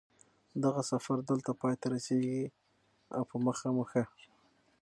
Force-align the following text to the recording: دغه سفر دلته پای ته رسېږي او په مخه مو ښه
دغه 0.63 0.81
سفر 0.91 1.17
دلته 1.29 1.51
پای 1.61 1.75
ته 1.81 1.87
رسېږي 1.93 2.41
او 3.17 3.21
په 3.29 3.35
مخه 3.45 3.67
مو 3.75 3.83
ښه 3.91 4.03